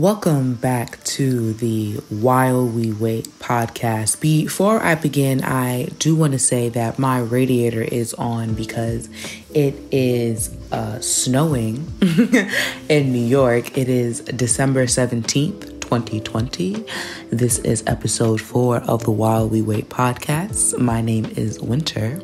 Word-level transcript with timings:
Welcome 0.00 0.54
back 0.54 1.04
to 1.04 1.52
the 1.52 1.96
While 2.08 2.66
We 2.66 2.90
Wait 2.90 3.26
podcast. 3.38 4.18
Before 4.18 4.82
I 4.82 4.94
begin, 4.94 5.44
I 5.44 5.88
do 5.98 6.16
want 6.16 6.32
to 6.32 6.38
say 6.38 6.70
that 6.70 6.98
my 6.98 7.18
radiator 7.18 7.82
is 7.82 8.14
on 8.14 8.54
because 8.54 9.10
it 9.52 9.74
is 9.92 10.56
uh, 10.72 11.00
snowing 11.00 11.86
in 12.88 13.12
New 13.12 13.26
York. 13.26 13.76
It 13.76 13.90
is 13.90 14.20
December 14.20 14.86
17th, 14.86 15.82
2020. 15.82 16.82
This 17.28 17.58
is 17.58 17.84
episode 17.86 18.40
four 18.40 18.78
of 18.78 19.04
the 19.04 19.10
While 19.10 19.50
We 19.50 19.60
Wait 19.60 19.90
podcast. 19.90 20.78
My 20.78 21.02
name 21.02 21.26
is 21.26 21.60
Winter, 21.60 22.22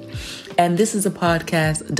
and 0.56 0.78
this 0.78 0.94
is 0.94 1.04
a 1.04 1.10
podcast. 1.10 1.90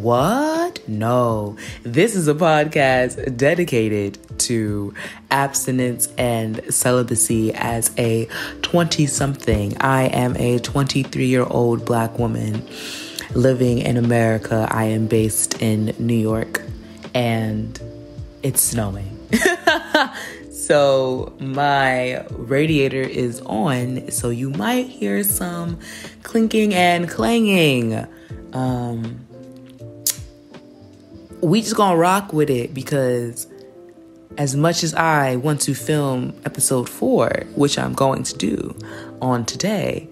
What? 0.00 0.88
No. 0.88 1.58
This 1.82 2.16
is 2.16 2.26
a 2.26 2.32
podcast 2.32 3.36
dedicated 3.36 4.18
to 4.40 4.94
abstinence 5.30 6.08
and 6.18 6.62
celibacy 6.72 7.52
as 7.54 7.90
a 7.98 8.28
20 8.62 9.06
something. 9.06 9.76
I 9.80 10.04
am 10.04 10.36
a 10.36 10.58
23 10.58 11.26
year 11.26 11.44
old 11.44 11.84
black 11.84 12.18
woman 12.18 12.66
living 13.34 13.78
in 13.78 13.96
America. 13.96 14.66
I 14.70 14.84
am 14.84 15.06
based 15.06 15.62
in 15.62 15.94
New 15.98 16.14
York 16.14 16.62
and 17.14 17.78
it's 18.42 18.62
snowing. 18.62 19.18
so 20.50 21.32
my 21.38 22.24
radiator 22.30 23.02
is 23.02 23.40
on, 23.42 24.10
so 24.10 24.30
you 24.30 24.50
might 24.50 24.86
hear 24.86 25.22
some 25.24 25.78
clinking 26.22 26.74
and 26.74 27.08
clanging. 27.08 28.06
Um, 28.52 29.26
we 31.40 31.62
just 31.62 31.76
gonna 31.76 31.96
rock 31.96 32.32
with 32.32 32.50
it 32.50 32.74
because 32.74 33.46
as 34.38 34.54
much 34.54 34.82
as 34.82 34.94
I 34.94 35.36
want 35.36 35.60
to 35.62 35.74
film 35.74 36.34
episode 36.44 36.88
four, 36.88 37.30
which 37.56 37.78
I'm 37.78 37.94
going 37.94 38.22
to 38.24 38.36
do 38.36 38.76
on 39.20 39.44
today, 39.44 40.08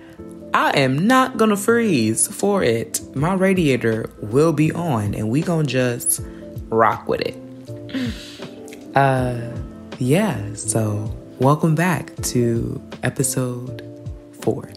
I 0.53 0.71
am 0.79 1.07
not 1.07 1.37
gonna 1.37 1.57
freeze 1.57 2.27
for 2.27 2.63
it. 2.63 3.01
My 3.15 3.35
radiator 3.35 4.11
will 4.21 4.53
be 4.53 4.73
on 4.73 5.15
and 5.15 5.31
we 5.31 5.43
gonna 5.43 5.65
just 5.65 6.21
rock 6.69 7.09
with 7.09 7.21
it. 7.21 7.37
Uh 8.95 9.53
yeah, 9.99 10.55
so 10.55 11.15
welcome 11.39 11.77
back 11.77 12.17
to 12.23 12.83
episode 13.05 13.83
four. 14.41 14.69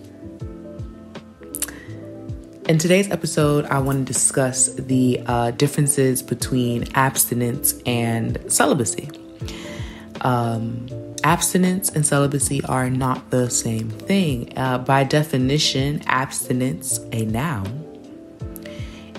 In 2.67 2.78
today's 2.78 3.09
episode, 3.09 3.66
I 3.66 3.80
want 3.80 4.06
to 4.06 4.14
discuss 4.14 4.67
the 4.75 5.23
uh, 5.25 5.52
differences 5.52 6.22
between 6.22 6.86
abstinence 6.94 7.81
and 7.86 8.38
celibacy. 8.47 9.09
Um, 10.22 10.88
abstinence 11.23 11.89
and 11.89 12.05
celibacy 12.05 12.64
are 12.66 12.89
not 12.89 13.31
the 13.31 13.50
same 13.50 13.89
thing. 13.89 14.53
Uh, 14.55 14.78
by 14.78 15.03
definition, 15.03 16.02
abstinence, 16.05 17.00
a 17.11 17.25
noun, 17.25 17.88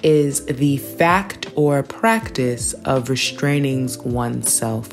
is 0.02 0.44
the 0.46 0.76
fact 0.78 1.50
or 1.54 1.82
practice 1.82 2.72
of 2.84 3.08
restraining 3.08 3.88
oneself 4.04 4.88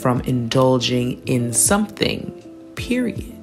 from 0.00 0.20
indulging 0.22 1.20
in 1.26 1.52
something, 1.52 2.30
period. 2.74 3.34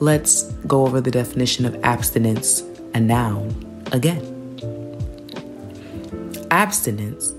Let's 0.00 0.44
go 0.66 0.86
over 0.86 1.00
the 1.00 1.10
definition 1.10 1.64
of 1.64 1.76
abstinence, 1.84 2.62
a 2.94 3.00
noun, 3.00 3.84
again. 3.92 4.28
Abstinence 6.50 7.32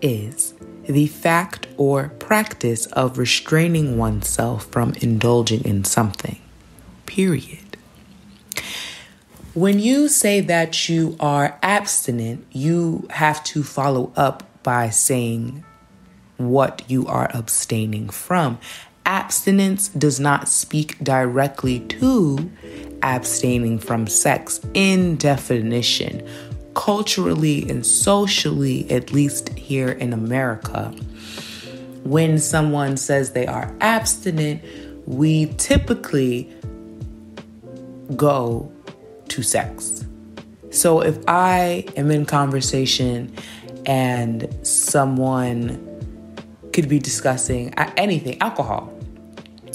is 0.00 0.54
the 0.90 1.06
fact 1.06 1.66
or 1.76 2.08
practice 2.18 2.86
of 2.86 3.18
restraining 3.18 3.96
oneself 3.96 4.66
from 4.66 4.92
indulging 5.00 5.64
in 5.64 5.84
something, 5.84 6.40
period. 7.06 7.76
When 9.54 9.78
you 9.78 10.08
say 10.08 10.40
that 10.40 10.88
you 10.88 11.16
are 11.18 11.58
abstinent, 11.62 12.46
you 12.52 13.08
have 13.10 13.42
to 13.44 13.62
follow 13.62 14.12
up 14.16 14.44
by 14.62 14.90
saying 14.90 15.64
what 16.36 16.82
you 16.88 17.06
are 17.06 17.30
abstaining 17.34 18.08
from 18.08 18.58
abstinence 19.10 19.88
does 19.88 20.20
not 20.20 20.48
speak 20.48 20.96
directly 21.02 21.80
to 21.80 22.50
abstaining 23.02 23.78
from 23.78 24.06
sex 24.06 24.60
in 24.72 25.16
definition. 25.16 26.26
Culturally 26.80 27.68
and 27.68 27.84
socially, 27.84 28.90
at 28.90 29.12
least 29.12 29.50
here 29.50 29.90
in 29.90 30.14
America, 30.14 30.88
when 32.04 32.38
someone 32.38 32.96
says 32.96 33.32
they 33.32 33.46
are 33.46 33.70
abstinent, 33.82 34.62
we 35.04 35.52
typically 35.58 36.50
go 38.16 38.72
to 39.28 39.42
sex. 39.42 40.06
So 40.70 41.02
if 41.02 41.18
I 41.28 41.84
am 41.98 42.10
in 42.10 42.24
conversation 42.24 43.30
and 43.84 44.48
someone 44.66 45.86
could 46.72 46.88
be 46.88 46.98
discussing 46.98 47.74
anything, 47.98 48.40
alcohol, 48.40 48.90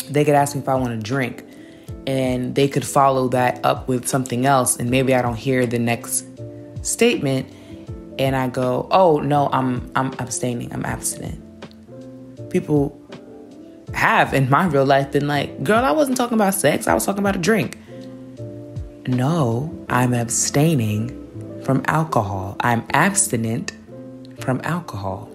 they 0.10 0.26
could 0.26 0.34
ask 0.34 0.56
me 0.56 0.62
if 0.62 0.68
I 0.68 0.74
want 0.74 1.00
to 1.00 1.06
drink 1.06 1.46
and 2.08 2.56
they 2.56 2.68
could 2.68 2.86
follow 2.86 3.28
that 3.28 3.64
up 3.64 3.88
with 3.88 4.08
something 4.08 4.48
else 4.48 4.78
and 4.78 4.90
maybe 4.90 5.14
I 5.14 5.22
don't 5.22 5.38
hear 5.38 5.68
the 5.68 5.80
next 5.80 6.26
statement 6.86 7.52
and 8.18 8.36
I 8.36 8.48
go, 8.48 8.88
"Oh, 8.92 9.20
no, 9.20 9.50
I'm 9.52 9.92
I'm 9.96 10.14
abstaining. 10.20 10.72
I'm 10.74 10.86
abstinent." 10.86 11.42
People 12.50 13.00
have 13.94 14.34
in 14.34 14.50
my 14.50 14.68
real 14.68 14.86
life 14.86 15.12
been 15.12 15.28
like, 15.28 15.64
"Girl, 15.64 15.84
I 15.84 15.92
wasn't 15.92 16.18
talking 16.18 16.36
about 16.36 16.54
sex. 16.54 16.88
I 16.88 16.94
was 16.94 17.06
talking 17.06 17.20
about 17.20 17.36
a 17.36 17.40
drink." 17.40 17.78
No, 19.08 19.72
I'm 19.90 20.14
abstaining 20.14 21.12
from 21.64 21.84
alcohol. 21.88 22.56
I'm 22.62 22.84
abstinent 22.94 23.74
from 24.40 24.62
alcohol. 24.64 25.30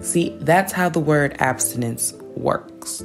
See, 0.00 0.36
that's 0.40 0.72
how 0.72 0.88
the 0.88 1.00
word 1.00 1.36
abstinence 1.38 2.12
works. 2.34 3.02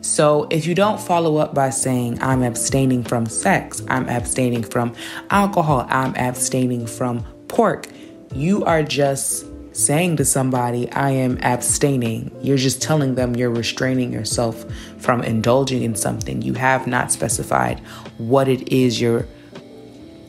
So 0.00 0.46
if 0.50 0.66
you 0.66 0.74
don't 0.74 1.00
follow 1.00 1.36
up 1.38 1.54
by 1.54 1.70
saying, 1.70 2.22
I'm 2.22 2.42
abstaining 2.42 3.04
from 3.04 3.26
sex, 3.26 3.82
I'm 3.88 4.08
abstaining 4.08 4.62
from 4.62 4.94
alcohol, 5.30 5.86
I'm 5.88 6.14
abstaining 6.14 6.86
from 6.86 7.24
pork, 7.48 7.88
you 8.34 8.64
are 8.64 8.82
just 8.82 9.46
saying 9.72 10.16
to 10.16 10.24
somebody, 10.24 10.90
I 10.92 11.10
am 11.10 11.38
abstaining. 11.38 12.36
You're 12.42 12.56
just 12.56 12.82
telling 12.82 13.14
them 13.14 13.36
you're 13.36 13.50
restraining 13.50 14.12
yourself 14.12 14.64
from 14.98 15.22
indulging 15.22 15.82
in 15.82 15.94
something. 15.94 16.42
You 16.42 16.54
have 16.54 16.86
not 16.86 17.12
specified 17.12 17.80
what 18.18 18.48
it 18.48 18.72
is 18.72 19.00
you're 19.00 19.26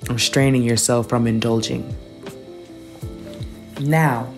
restraining 0.09 0.63
yourself 0.63 1.09
from 1.09 1.25
indulging. 1.27 1.95
Now, 3.79 4.31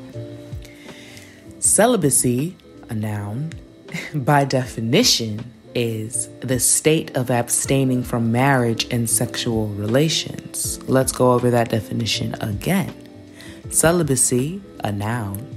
celibacy, 1.60 2.56
a 2.90 2.96
noun, 2.96 3.52
by 4.16 4.46
definition, 4.46 5.52
is 5.74 6.28
the 6.42 6.60
state 6.60 7.16
of 7.16 7.32
abstaining 7.32 8.04
from 8.04 8.32
marriage 8.32 8.88
and 8.92 9.10
sexual 9.10 9.68
relations. 9.70 10.80
Let's 10.88 11.12
go 11.12 11.32
over 11.32 11.50
that 11.52 11.70
definition 11.70 12.36
again. 12.42 12.94
Celibacy, 13.70 14.62
a 14.84 14.92
noun, 14.92 15.56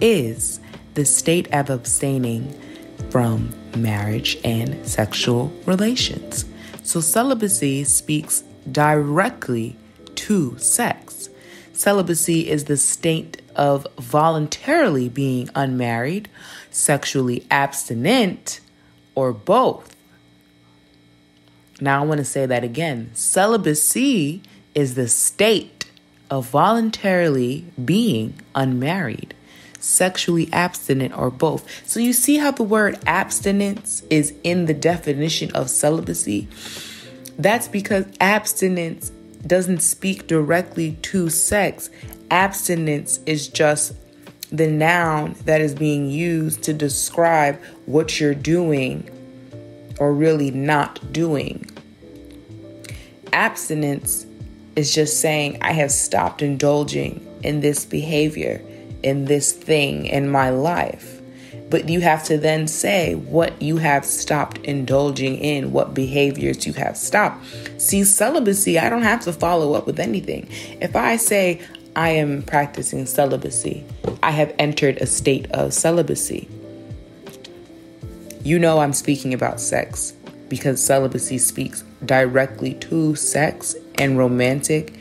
is 0.00 0.60
the 0.94 1.04
state 1.04 1.52
of 1.52 1.70
abstaining 1.70 2.52
from 3.10 3.50
marriage 3.76 4.38
and 4.42 4.86
sexual 4.86 5.52
relations. 5.66 6.44
So, 6.82 7.00
celibacy 7.00 7.84
speaks 7.84 8.42
directly 8.70 9.76
to 10.16 10.58
sex. 10.58 11.28
Celibacy 11.72 12.48
is 12.48 12.64
the 12.64 12.76
state 12.76 13.42
of 13.54 13.86
voluntarily 13.98 15.08
being 15.08 15.50
unmarried, 15.54 16.28
sexually 16.76 17.46
abstinent, 17.50 18.60
or 19.14 19.32
both. 19.32 19.96
Now, 21.80 22.02
I 22.02 22.06
want 22.06 22.18
to 22.18 22.24
say 22.24 22.44
that 22.44 22.62
again. 22.62 23.10
Celibacy 23.14 24.42
is 24.74 24.94
the 24.94 25.08
state 25.08 25.90
of 26.30 26.48
voluntarily 26.50 27.64
being 27.82 28.34
unmarried, 28.54 29.34
sexually 29.80 30.52
abstinent, 30.52 31.16
or 31.16 31.30
both. 31.30 31.88
So, 31.88 31.98
you 31.98 32.12
see 32.12 32.36
how 32.36 32.50
the 32.50 32.62
word 32.62 32.98
abstinence 33.06 34.02
is 34.10 34.34
in 34.44 34.66
the 34.66 34.74
definition 34.74 35.50
of 35.52 35.70
celibacy? 35.70 36.46
That's 37.38 37.68
because 37.68 38.04
abstinence 38.20 39.10
doesn't 39.46 39.80
speak 39.80 40.26
directly 40.26 40.92
to 41.02 41.30
sex. 41.30 41.88
Abstinence 42.30 43.20
is 43.24 43.48
just 43.48 43.94
the 44.52 44.66
noun 44.66 45.36
that 45.44 45.60
is 45.60 45.74
being 45.74 46.08
used 46.08 46.62
to 46.64 46.72
describe 46.72 47.60
what 47.86 48.20
you're 48.20 48.34
doing 48.34 49.10
or 49.98 50.12
really 50.12 50.50
not 50.50 51.12
doing. 51.12 51.68
Abstinence 53.32 54.26
is 54.76 54.94
just 54.94 55.20
saying, 55.20 55.58
I 55.62 55.72
have 55.72 55.90
stopped 55.90 56.42
indulging 56.42 57.26
in 57.42 57.60
this 57.60 57.84
behavior 57.84 58.62
in 59.02 59.26
this 59.26 59.52
thing 59.52 60.06
in 60.06 60.28
my 60.28 60.50
life. 60.50 61.20
But 61.70 61.88
you 61.88 62.00
have 62.00 62.24
to 62.24 62.38
then 62.38 62.68
say 62.68 63.14
what 63.14 63.60
you 63.60 63.76
have 63.78 64.04
stopped 64.04 64.58
indulging 64.58 65.36
in, 65.38 65.72
what 65.72 65.94
behaviors 65.94 66.66
you 66.66 66.72
have 66.74 66.96
stopped. 66.96 67.44
See, 67.78 68.04
celibacy, 68.04 68.78
I 68.78 68.88
don't 68.88 69.02
have 69.02 69.20
to 69.22 69.32
follow 69.32 69.74
up 69.74 69.86
with 69.86 69.98
anything. 69.98 70.48
If 70.80 70.94
I 70.94 71.16
say 71.16 71.60
I 71.96 72.10
am 72.10 72.42
practicing 72.42 73.06
celibacy, 73.06 73.82
I 74.22 74.30
have 74.30 74.54
entered 74.58 74.98
a 74.98 75.06
state 75.06 75.50
of 75.52 75.72
celibacy. 75.72 76.46
You 78.44 78.58
know, 78.58 78.80
I'm 78.80 78.92
speaking 78.92 79.32
about 79.32 79.62
sex 79.62 80.12
because 80.50 80.84
celibacy 80.84 81.38
speaks 81.38 81.84
directly 82.04 82.74
to 82.74 83.16
sex 83.16 83.74
and 83.94 84.18
romantic 84.18 84.92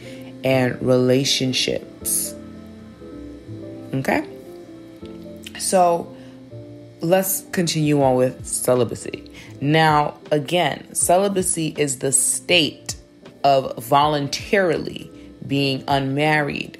and 0.46 0.82
relationships. 0.82 2.34
Okay? 3.94 4.26
So, 5.60 6.16
let's 7.02 7.44
continue 7.52 8.02
on 8.02 8.16
with 8.16 8.48
celibacy. 8.48 9.30
Now, 9.60 10.18
again, 10.32 10.96
celibacy 10.96 11.76
is 11.78 12.00
the 12.00 12.14
state 12.14 12.96
of 13.44 13.84
voluntarily 13.84 15.12
being 15.46 15.84
unmarried 15.90 16.80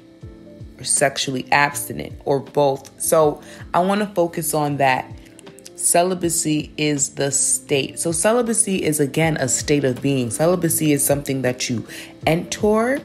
sexually 0.86 1.46
abstinent 1.52 2.20
or 2.24 2.40
both. 2.40 3.00
So, 3.00 3.42
I 3.74 3.80
want 3.80 4.00
to 4.00 4.06
focus 4.08 4.54
on 4.54 4.78
that. 4.78 5.10
Celibacy 5.76 6.72
is 6.76 7.10
the 7.16 7.30
state. 7.30 7.98
So, 7.98 8.12
celibacy 8.12 8.82
is 8.82 9.00
again 9.00 9.36
a 9.36 9.48
state 9.48 9.84
of 9.84 10.00
being. 10.00 10.30
Celibacy 10.30 10.92
is 10.92 11.04
something 11.04 11.42
that 11.42 11.68
you 11.68 11.86
enter, 12.26 13.00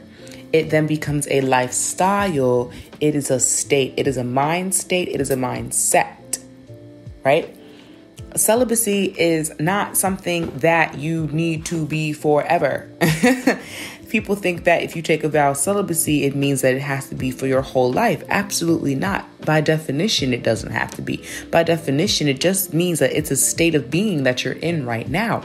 it 0.52 0.70
then 0.70 0.86
becomes 0.86 1.26
a 1.28 1.40
lifestyle. 1.40 2.70
It 3.00 3.14
is 3.14 3.30
a 3.30 3.40
state, 3.40 3.94
it 3.96 4.06
is 4.06 4.16
a 4.16 4.24
mind 4.24 4.74
state, 4.74 5.08
it 5.08 5.20
is 5.20 5.30
a 5.30 5.36
mindset 5.36 6.22
right? 7.24 7.56
Celibacy 8.34 9.14
is 9.18 9.52
not 9.60 9.96
something 9.96 10.50
that 10.58 10.98
you 10.98 11.26
need 11.28 11.66
to 11.66 11.84
be 11.84 12.12
forever. 12.12 12.90
People 14.12 14.36
think 14.36 14.64
that 14.64 14.82
if 14.82 14.94
you 14.94 15.00
take 15.00 15.24
a 15.24 15.28
vow 15.30 15.52
of 15.52 15.56
celibacy, 15.56 16.24
it 16.24 16.36
means 16.36 16.60
that 16.60 16.74
it 16.74 16.82
has 16.82 17.08
to 17.08 17.14
be 17.14 17.30
for 17.30 17.46
your 17.46 17.62
whole 17.62 17.90
life. 17.90 18.22
Absolutely 18.28 18.94
not. 18.94 19.24
By 19.40 19.62
definition, 19.62 20.34
it 20.34 20.42
doesn't 20.42 20.72
have 20.72 20.90
to 20.96 21.00
be. 21.00 21.24
By 21.50 21.62
definition, 21.62 22.28
it 22.28 22.38
just 22.38 22.74
means 22.74 22.98
that 22.98 23.16
it's 23.16 23.30
a 23.30 23.36
state 23.38 23.74
of 23.74 23.90
being 23.90 24.24
that 24.24 24.44
you're 24.44 24.52
in 24.52 24.84
right 24.84 25.08
now. 25.08 25.44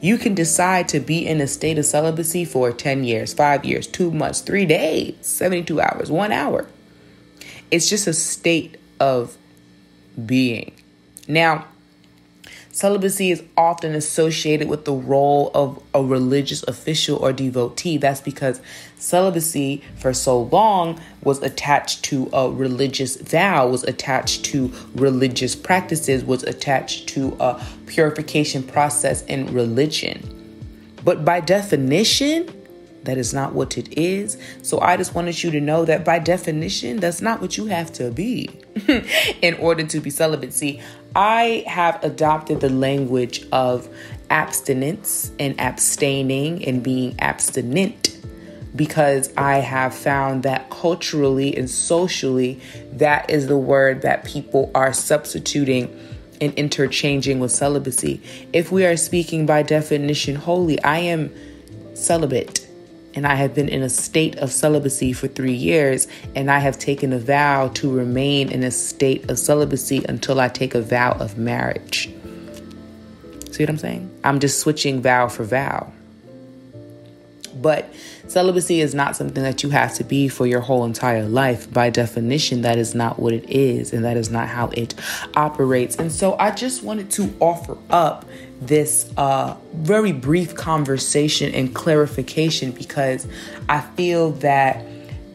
You 0.00 0.16
can 0.16 0.32
decide 0.32 0.86
to 0.90 1.00
be 1.00 1.26
in 1.26 1.40
a 1.40 1.48
state 1.48 1.76
of 1.76 1.86
celibacy 1.86 2.44
for 2.44 2.70
10 2.70 3.02
years, 3.02 3.34
5 3.34 3.64
years, 3.64 3.88
2 3.88 4.12
months, 4.12 4.42
3 4.42 4.64
days, 4.64 5.16
72 5.22 5.80
hours, 5.80 6.08
1 6.08 6.30
hour. 6.30 6.68
It's 7.72 7.90
just 7.90 8.06
a 8.06 8.12
state 8.12 8.76
of 9.00 9.36
being. 10.24 10.70
Now, 11.26 11.66
celibacy 12.74 13.30
is 13.30 13.42
often 13.56 13.94
associated 13.94 14.68
with 14.68 14.84
the 14.84 14.92
role 14.92 15.52
of 15.54 15.80
a 15.94 16.02
religious 16.02 16.64
official 16.64 17.16
or 17.18 17.32
devotee. 17.32 17.98
That's 17.98 18.20
because 18.20 18.60
celibacy 18.98 19.82
for 19.96 20.12
so 20.12 20.42
long 20.42 21.00
was 21.22 21.40
attached 21.42 22.02
to 22.06 22.28
a 22.32 22.50
religious 22.50 23.16
vow, 23.16 23.68
was 23.68 23.84
attached 23.84 24.44
to 24.46 24.72
religious 24.94 25.54
practices, 25.54 26.24
was 26.24 26.42
attached 26.42 27.08
to 27.10 27.36
a 27.38 27.64
purification 27.86 28.64
process 28.64 29.22
in 29.26 29.54
religion. 29.54 30.30
But 31.04 31.24
by 31.24 31.40
definition, 31.40 32.63
that 33.04 33.18
is 33.18 33.32
not 33.32 33.52
what 33.54 33.78
it 33.78 33.96
is. 33.98 34.36
So 34.62 34.80
I 34.80 34.96
just 34.96 35.14
wanted 35.14 35.42
you 35.42 35.50
to 35.52 35.60
know 35.60 35.84
that 35.84 36.04
by 36.04 36.18
definition, 36.18 36.98
that's 36.98 37.20
not 37.20 37.40
what 37.40 37.56
you 37.56 37.66
have 37.66 37.92
to 37.94 38.10
be 38.10 38.48
in 39.42 39.54
order 39.54 39.84
to 39.84 40.00
be 40.00 40.10
celibate. 40.10 40.52
See, 40.52 40.80
I 41.14 41.64
have 41.66 42.02
adopted 42.02 42.60
the 42.60 42.70
language 42.70 43.46
of 43.52 43.88
abstinence 44.30 45.30
and 45.38 45.58
abstaining 45.60 46.64
and 46.64 46.82
being 46.82 47.18
abstinent 47.20 48.18
because 48.74 49.32
I 49.36 49.58
have 49.58 49.94
found 49.94 50.42
that 50.42 50.70
culturally 50.70 51.56
and 51.56 51.70
socially, 51.70 52.60
that 52.94 53.30
is 53.30 53.46
the 53.46 53.56
word 53.56 54.02
that 54.02 54.24
people 54.24 54.70
are 54.74 54.92
substituting 54.92 55.96
and 56.40 56.52
interchanging 56.54 57.38
with 57.38 57.52
celibacy. 57.52 58.20
If 58.52 58.72
we 58.72 58.84
are 58.84 58.96
speaking 58.96 59.46
by 59.46 59.62
definition 59.62 60.34
holy, 60.34 60.82
I 60.82 60.98
am 60.98 61.32
celibate 61.94 62.63
and 63.14 63.26
I 63.26 63.34
have 63.34 63.54
been 63.54 63.68
in 63.68 63.82
a 63.82 63.90
state 63.90 64.36
of 64.36 64.52
celibacy 64.52 65.12
for 65.12 65.28
three 65.28 65.54
years, 65.54 66.08
and 66.34 66.50
I 66.50 66.58
have 66.58 66.78
taken 66.78 67.12
a 67.12 67.18
vow 67.18 67.68
to 67.74 67.90
remain 67.90 68.50
in 68.50 68.62
a 68.62 68.70
state 68.70 69.30
of 69.30 69.38
celibacy 69.38 70.04
until 70.08 70.40
I 70.40 70.48
take 70.48 70.74
a 70.74 70.82
vow 70.82 71.12
of 71.12 71.38
marriage. 71.38 72.10
See 73.50 73.62
what 73.62 73.70
I'm 73.70 73.78
saying? 73.78 74.10
I'm 74.24 74.40
just 74.40 74.58
switching 74.58 75.00
vow 75.00 75.28
for 75.28 75.44
vow. 75.44 75.92
But 77.54 77.92
celibacy 78.26 78.80
is 78.80 78.94
not 78.94 79.16
something 79.16 79.42
that 79.42 79.62
you 79.62 79.70
have 79.70 79.94
to 79.94 80.04
be 80.04 80.28
for 80.28 80.46
your 80.46 80.60
whole 80.60 80.84
entire 80.84 81.24
life. 81.24 81.72
By 81.72 81.90
definition, 81.90 82.62
that 82.62 82.78
is 82.78 82.94
not 82.94 83.18
what 83.18 83.32
it 83.32 83.48
is, 83.48 83.92
and 83.92 84.04
that 84.04 84.16
is 84.16 84.30
not 84.30 84.48
how 84.48 84.68
it 84.68 84.94
operates. 85.36 85.96
And 85.96 86.10
so 86.10 86.36
I 86.38 86.50
just 86.50 86.82
wanted 86.82 87.10
to 87.12 87.34
offer 87.40 87.76
up 87.90 88.24
this 88.60 89.12
uh, 89.16 89.56
very 89.74 90.12
brief 90.12 90.54
conversation 90.54 91.52
and 91.54 91.74
clarification 91.74 92.72
because 92.72 93.26
I 93.68 93.80
feel 93.80 94.32
that 94.32 94.84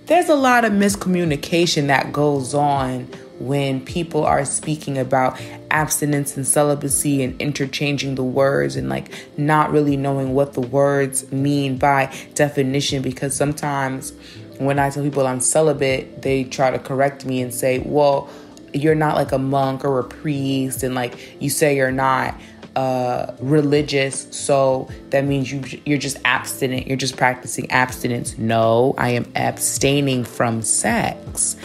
there's 0.05 0.29
a 0.29 0.35
lot 0.35 0.65
of 0.65 0.73
miscommunication 0.73 1.87
that 1.87 2.11
goes 2.11 2.53
on 2.53 3.07
when 3.39 3.83
people 3.83 4.25
are 4.25 4.43
speaking 4.45 4.97
about 4.97 5.39
abstinence 5.71 6.35
and 6.35 6.45
celibacy 6.45 7.23
and 7.23 7.39
interchanging 7.41 8.15
the 8.15 8.23
words 8.23 8.75
and 8.75 8.89
like 8.89 9.11
not 9.37 9.71
really 9.71 9.95
knowing 9.95 10.33
what 10.33 10.53
the 10.53 10.61
words 10.61 11.31
mean 11.31 11.77
by 11.77 12.13
definition 12.35 13.01
because 13.01 13.35
sometimes 13.35 14.13
when 14.59 14.77
I 14.77 14.89
tell 14.89 15.03
people 15.03 15.25
I'm 15.25 15.39
celibate, 15.39 16.21
they 16.21 16.43
try 16.43 16.69
to 16.69 16.79
correct 16.79 17.25
me 17.25 17.41
and 17.41 17.53
say, 17.53 17.79
well, 17.79 18.29
you're 18.73 18.95
not 18.95 19.15
like 19.15 19.31
a 19.31 19.37
monk 19.37 19.83
or 19.83 19.99
a 19.99 20.03
priest, 20.03 20.83
and 20.83 20.93
like 20.93 21.41
you 21.41 21.49
say 21.49 21.75
you're 21.75 21.91
not 21.91 22.39
uh, 22.75 23.33
religious, 23.39 24.27
so 24.31 24.89
that 25.09 25.25
means 25.25 25.51
you 25.51 25.63
you're 25.85 25.97
just 25.97 26.17
abstinent. 26.25 26.87
You're 26.87 26.97
just 26.97 27.17
practicing 27.17 27.71
abstinence. 27.71 28.37
No, 28.37 28.93
I 28.97 29.09
am 29.11 29.31
abstaining 29.35 30.23
from 30.23 30.61
sex, 30.61 31.55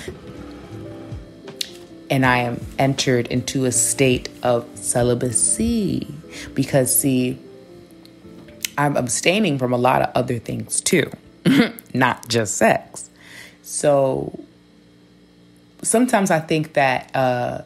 and 2.14 2.24
I 2.24 2.38
am 2.38 2.64
entered 2.78 3.26
into 3.26 3.64
a 3.64 3.72
state 3.72 4.28
of 4.44 4.68
celibacy. 4.76 6.06
Because 6.54 6.96
see, 6.96 7.40
I'm 8.78 8.96
abstaining 8.96 9.58
from 9.58 9.72
a 9.72 9.76
lot 9.76 10.00
of 10.00 10.10
other 10.14 10.38
things 10.38 10.80
too, 10.80 11.10
not 11.94 12.28
just 12.28 12.56
sex. 12.56 13.10
So 13.62 14.44
sometimes 15.82 16.30
I 16.30 16.38
think 16.38 16.74
that 16.74 17.10
uh, 17.16 17.62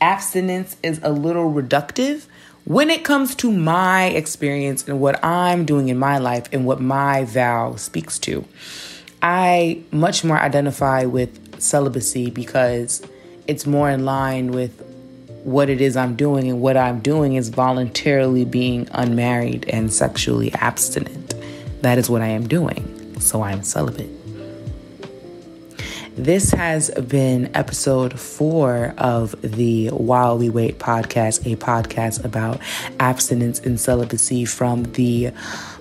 abstinence 0.00 0.76
is 0.84 1.00
a 1.02 1.10
little 1.10 1.52
reductive 1.52 2.26
when 2.66 2.88
it 2.88 3.02
comes 3.02 3.34
to 3.36 3.50
my 3.50 4.06
experience 4.06 4.86
and 4.86 5.00
what 5.00 5.24
I'm 5.24 5.64
doing 5.64 5.88
in 5.88 5.98
my 5.98 6.18
life 6.18 6.48
and 6.52 6.66
what 6.66 6.80
my 6.80 7.24
vow 7.24 7.76
speaks 7.76 8.18
to, 8.20 8.44
I 9.22 9.82
much 9.92 10.24
more 10.24 10.36
identify 10.36 11.04
with 11.04 11.60
celibacy 11.60 12.30
because 12.30 13.02
it's 13.46 13.66
more 13.66 13.90
in 13.90 14.04
line 14.04 14.50
with 14.50 14.82
what 15.44 15.70
it 15.70 15.80
is 15.80 15.96
I'm 15.96 16.16
doing, 16.16 16.50
and 16.50 16.60
what 16.60 16.76
I'm 16.76 17.00
doing 17.00 17.34
is 17.34 17.48
voluntarily 17.48 18.44
being 18.44 18.88
unmarried 18.92 19.68
and 19.68 19.92
sexually 19.92 20.52
abstinent. 20.54 21.34
That 21.82 21.98
is 21.98 22.10
what 22.10 22.22
I 22.22 22.28
am 22.28 22.48
doing. 22.48 23.20
So 23.20 23.42
I'm 23.42 23.62
celibate. 23.62 24.10
This 26.16 26.50
has 26.52 26.90
been 26.90 27.50
episode 27.54 28.18
four 28.18 28.94
of 28.96 29.34
the 29.42 29.88
While 29.88 30.38
We 30.38 30.48
Wait 30.48 30.78
podcast, 30.78 31.44
a 31.50 31.56
podcast 31.56 32.24
about 32.24 32.58
abstinence 32.98 33.60
and 33.60 33.78
celibacy 33.78 34.46
from 34.46 34.84
the 34.94 35.30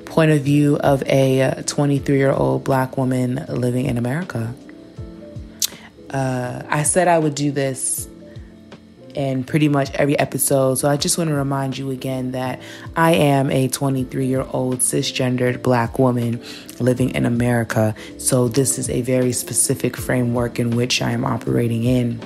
point 0.05 0.31
of 0.31 0.41
view 0.41 0.75
of 0.77 1.01
a 1.07 1.63
23 1.65 2.17
year 2.17 2.33
old 2.33 2.63
black 2.63 2.97
woman 2.97 3.45
living 3.47 3.85
in 3.85 3.97
America. 3.97 4.53
Uh, 6.15 6.63
I 6.69 6.83
said 6.83 7.09
I 7.09 7.19
would 7.19 7.35
do 7.35 7.51
this 7.51 8.07
in 9.15 9.43
pretty 9.43 9.67
much 9.67 9.91
every 9.95 10.17
episode. 10.17 10.75
So 10.75 10.89
I 10.89 10.95
just 10.95 11.17
want 11.17 11.29
to 11.29 11.33
remind 11.33 11.77
you 11.77 11.91
again 11.91 12.31
that 12.31 12.61
I 12.95 13.15
am 13.15 13.51
a 13.51 13.67
23 13.67 14.25
year 14.25 14.47
old 14.53 14.79
cisgendered 14.79 15.61
black 15.61 15.99
woman 15.99 16.41
living 16.79 17.09
in 17.09 17.25
America. 17.25 17.93
So 18.17 18.47
this 18.47 18.79
is 18.79 18.89
a 18.89 19.01
very 19.01 19.33
specific 19.33 19.97
framework 19.97 20.57
in 20.57 20.77
which 20.77 21.01
I 21.01 21.11
am 21.11 21.25
operating 21.25 21.83
in 21.83 22.21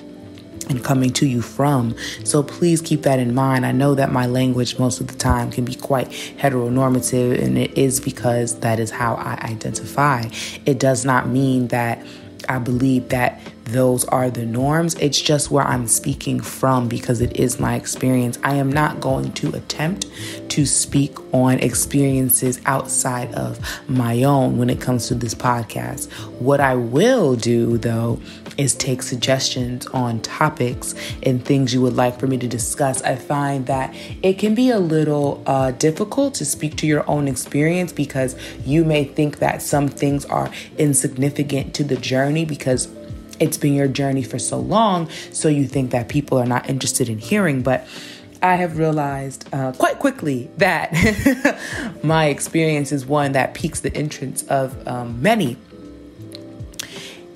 and 0.69 0.83
coming 0.83 1.09
to 1.13 1.25
you 1.25 1.41
from. 1.41 1.95
So 2.23 2.43
please 2.43 2.81
keep 2.81 3.01
that 3.01 3.17
in 3.17 3.33
mind. 3.33 3.65
I 3.65 3.71
know 3.71 3.95
that 3.95 4.11
my 4.11 4.27
language 4.27 4.77
most 4.77 5.01
of 5.01 5.07
the 5.07 5.17
time 5.17 5.49
can 5.49 5.65
be 5.65 5.73
quite 5.73 6.09
heteronormative, 6.37 7.41
and 7.41 7.57
it 7.57 7.75
is 7.75 7.99
because 7.99 8.59
that 8.59 8.79
is 8.79 8.91
how 8.91 9.15
I 9.15 9.33
identify. 9.49 10.25
It 10.67 10.77
does 10.77 11.05
not 11.05 11.27
mean 11.27 11.69
that 11.69 12.05
I 12.47 12.59
believe 12.59 13.09
that 13.09 13.41
those 13.71 14.05
are 14.05 14.29
the 14.29 14.45
norms. 14.45 14.95
It's 14.95 15.21
just 15.21 15.51
where 15.51 15.63
I'm 15.63 15.87
speaking 15.87 16.39
from 16.39 16.87
because 16.87 17.21
it 17.21 17.35
is 17.37 17.59
my 17.59 17.75
experience. 17.75 18.37
I 18.43 18.55
am 18.55 18.71
not 18.71 18.99
going 18.99 19.31
to 19.33 19.55
attempt 19.55 20.07
to 20.49 20.65
speak 20.65 21.17
on 21.33 21.59
experiences 21.59 22.59
outside 22.65 23.33
of 23.35 23.59
my 23.87 24.23
own 24.23 24.57
when 24.57 24.69
it 24.69 24.81
comes 24.81 25.07
to 25.07 25.15
this 25.15 25.35
podcast. 25.35 26.11
What 26.39 26.59
I 26.59 26.75
will 26.75 27.35
do, 27.35 27.77
though, 27.77 28.19
is 28.57 28.75
take 28.75 29.01
suggestions 29.01 29.87
on 29.87 30.19
topics 30.19 30.93
and 31.23 31.43
things 31.43 31.73
you 31.73 31.81
would 31.81 31.95
like 31.95 32.19
for 32.19 32.27
me 32.27 32.37
to 32.37 32.47
discuss. 32.47 33.01
I 33.03 33.15
find 33.15 33.65
that 33.67 33.95
it 34.21 34.33
can 34.33 34.53
be 34.53 34.69
a 34.69 34.79
little 34.79 35.41
uh, 35.45 35.71
difficult 35.71 36.33
to 36.35 36.45
speak 36.45 36.75
to 36.77 36.87
your 36.87 37.09
own 37.09 37.27
experience 37.27 37.93
because 37.93 38.35
you 38.65 38.83
may 38.83 39.05
think 39.05 39.39
that 39.39 39.61
some 39.61 39.87
things 39.87 40.25
are 40.25 40.51
insignificant 40.77 41.73
to 41.75 41.83
the 41.85 41.95
journey 41.95 42.43
because 42.43 42.87
it's 43.39 43.57
been 43.57 43.73
your 43.73 43.87
journey 43.87 44.23
for 44.23 44.39
so 44.39 44.59
long, 44.59 45.09
so 45.31 45.47
you 45.49 45.65
think 45.65 45.91
that 45.91 46.09
people 46.09 46.37
are 46.37 46.45
not 46.45 46.69
interested 46.69 47.09
in 47.09 47.17
hearing. 47.17 47.61
But 47.61 47.87
I 48.41 48.55
have 48.55 48.77
realized 48.77 49.47
uh, 49.53 49.73
quite 49.73 49.99
quickly 49.99 50.49
that 50.57 50.93
my 52.03 52.27
experience 52.27 52.91
is 52.91 53.05
one 53.05 53.33
that 53.33 53.53
piques 53.53 53.81
the 53.81 53.93
interest 53.93 54.47
of 54.49 54.87
um, 54.87 55.21
many. 55.21 55.57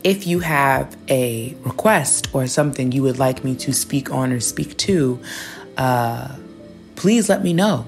If 0.03 0.27
you 0.27 0.39
have 0.39 0.97
a 1.09 1.55
request 1.63 2.27
or 2.33 2.47
something 2.47 2.91
you 2.91 3.03
would 3.03 3.19
like 3.19 3.43
me 3.43 3.55
to 3.55 3.73
speak 3.73 4.11
on 4.11 4.31
or 4.31 4.39
speak 4.39 4.77
to, 4.79 5.19
uh, 5.77 6.35
please 6.95 7.29
let 7.29 7.43
me 7.43 7.53
know. 7.53 7.85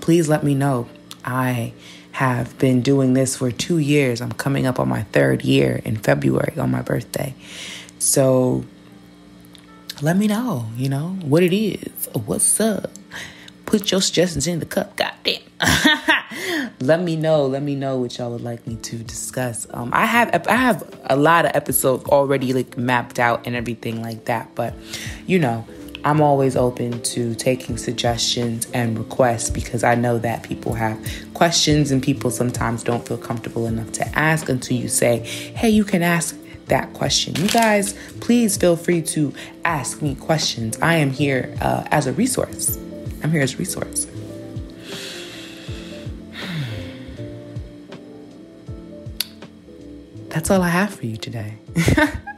Please 0.00 0.28
let 0.28 0.42
me 0.42 0.54
know. 0.54 0.88
I 1.24 1.72
have 2.12 2.56
been 2.58 2.82
doing 2.82 3.14
this 3.14 3.36
for 3.36 3.50
two 3.50 3.78
years. 3.78 4.20
I'm 4.20 4.32
coming 4.32 4.66
up 4.66 4.78
on 4.78 4.88
my 4.88 5.02
third 5.04 5.42
year 5.42 5.80
in 5.84 5.96
February 5.96 6.54
on 6.58 6.70
my 6.70 6.82
birthday. 6.82 7.34
So 7.98 8.64
let 10.02 10.16
me 10.16 10.26
know, 10.26 10.66
you 10.76 10.88
know, 10.88 11.16
what 11.22 11.42
it 11.42 11.54
is. 11.54 12.08
What's 12.26 12.60
up? 12.60 12.90
Put 13.66 13.90
your 13.90 14.02
suggestions 14.02 14.46
in 14.46 14.58
the 14.58 14.66
cup. 14.66 14.96
Goddamn. 14.96 15.40
let 16.80 17.00
me 17.00 17.16
know. 17.16 17.46
Let 17.46 17.62
me 17.62 17.74
know 17.74 17.96
what 17.96 18.18
y'all 18.18 18.30
would 18.32 18.42
like 18.42 18.66
me 18.66 18.76
to 18.76 18.96
discuss. 18.96 19.66
Um, 19.70 19.90
I 19.92 20.04
have 20.04 20.46
I 20.46 20.56
have 20.56 20.82
a 21.04 21.16
lot 21.16 21.46
of 21.46 21.52
episodes 21.54 22.04
already 22.06 22.52
like 22.52 22.76
mapped 22.76 23.18
out 23.18 23.46
and 23.46 23.56
everything 23.56 24.02
like 24.02 24.26
that. 24.26 24.54
But 24.54 24.74
you 25.26 25.38
know, 25.38 25.66
I'm 26.04 26.20
always 26.20 26.56
open 26.56 27.00
to 27.02 27.34
taking 27.36 27.76
suggestions 27.76 28.66
and 28.74 28.98
requests 28.98 29.50
because 29.50 29.84
I 29.84 29.94
know 29.94 30.18
that 30.18 30.42
people 30.42 30.74
have 30.74 30.98
questions 31.32 31.92
and 31.92 32.02
people 32.02 32.28
sometimes 32.30 32.82
don't 32.82 33.06
feel 33.06 33.18
comfortable 33.18 33.68
enough 33.68 33.92
to 33.92 34.18
ask 34.18 34.48
until 34.48 34.76
you 34.76 34.88
say, 34.88 35.20
hey, 35.20 35.70
you 35.70 35.84
can 35.84 36.02
ask 36.02 36.36
that 36.66 36.92
question. 36.92 37.36
You 37.36 37.46
guys, 37.48 37.92
please 38.20 38.56
feel 38.56 38.76
free 38.76 39.02
to 39.02 39.32
ask 39.64 40.02
me 40.02 40.16
questions. 40.16 40.76
I 40.82 40.96
am 40.96 41.10
here 41.10 41.56
uh, 41.60 41.86
as 41.92 42.08
a 42.08 42.12
resource. 42.12 42.76
I'm 43.22 43.30
here 43.30 43.42
as 43.42 43.54
a 43.54 43.58
resource. 43.58 44.06
That's 50.30 50.50
all 50.50 50.62
I 50.62 50.70
have 50.70 50.92
for 50.92 51.06
you 51.06 51.16
today. 51.16 51.58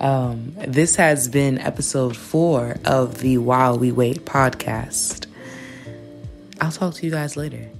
um, 0.00 0.54
this 0.66 0.96
has 0.96 1.28
been 1.28 1.58
episode 1.58 2.16
four 2.16 2.76
of 2.84 3.20
the 3.20 3.38
While 3.38 3.78
We 3.78 3.92
Wait 3.92 4.24
podcast. 4.24 5.26
I'll 6.60 6.72
talk 6.72 6.94
to 6.94 7.06
you 7.06 7.12
guys 7.12 7.36
later. 7.36 7.70